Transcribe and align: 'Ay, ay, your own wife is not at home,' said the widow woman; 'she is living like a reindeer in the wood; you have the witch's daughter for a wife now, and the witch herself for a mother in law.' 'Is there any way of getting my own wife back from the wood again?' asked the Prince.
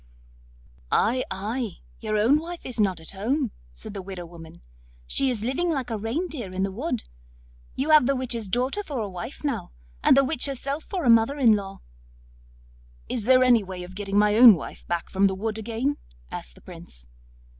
'Ay, 0.91 1.23
ay, 1.29 1.77
your 1.99 2.17
own 2.17 2.39
wife 2.39 2.65
is 2.65 2.79
not 2.79 2.99
at 2.99 3.11
home,' 3.11 3.51
said 3.71 3.93
the 3.93 4.01
widow 4.01 4.25
woman; 4.25 4.63
'she 5.05 5.29
is 5.29 5.43
living 5.43 5.69
like 5.69 5.91
a 5.91 5.95
reindeer 5.95 6.51
in 6.51 6.63
the 6.63 6.71
wood; 6.71 7.03
you 7.75 7.91
have 7.91 8.07
the 8.07 8.15
witch's 8.15 8.49
daughter 8.49 8.81
for 8.81 8.97
a 8.97 9.07
wife 9.07 9.43
now, 9.43 9.69
and 10.03 10.17
the 10.17 10.23
witch 10.23 10.47
herself 10.47 10.83
for 10.85 11.03
a 11.05 11.07
mother 11.11 11.37
in 11.37 11.55
law.' 11.55 11.81
'Is 13.09 13.25
there 13.25 13.43
any 13.43 13.61
way 13.61 13.83
of 13.83 13.93
getting 13.93 14.17
my 14.17 14.35
own 14.35 14.55
wife 14.55 14.87
back 14.87 15.07
from 15.07 15.27
the 15.27 15.35
wood 15.35 15.59
again?' 15.59 15.97
asked 16.31 16.55
the 16.55 16.61
Prince. 16.61 17.05